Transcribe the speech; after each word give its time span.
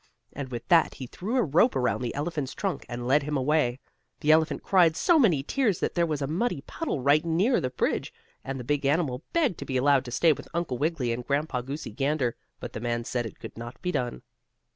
And 0.33 0.49
with 0.49 0.67
that 0.69 0.95
he 0.95 1.05
threw 1.05 1.35
a 1.37 1.43
rope 1.43 1.75
around 1.75 2.01
the 2.01 2.15
elephant's 2.15 2.55
trunk, 2.55 2.87
and 2.89 3.05
led 3.05 3.21
him 3.21 3.37
away. 3.37 3.79
The 4.21 4.31
elephant 4.31 4.63
cried 4.63 4.95
so 4.97 5.19
many 5.19 5.43
tears 5.43 5.79
that 5.79 5.93
there 5.93 6.07
was 6.07 6.23
a 6.23 6.25
muddy 6.27 6.61
puddle 6.61 7.01
right 7.01 7.23
near 7.23 7.61
the 7.61 7.69
bridge, 7.69 8.11
and 8.43 8.59
the 8.59 8.63
big 8.63 8.83
animal 8.83 9.21
begged 9.31 9.59
to 9.59 9.65
be 9.65 9.77
allowed 9.77 10.05
to 10.05 10.11
stay 10.11 10.33
with 10.33 10.47
Uncle 10.55 10.79
Wiggily 10.79 11.13
and 11.13 11.23
Grandpa 11.23 11.61
Goosey 11.61 11.91
Gander, 11.91 12.35
but 12.59 12.73
the 12.73 12.79
man 12.79 13.03
said 13.03 13.27
it 13.27 13.37
could 13.39 13.55
not 13.55 13.79
be 13.83 13.91
done. 13.91 14.23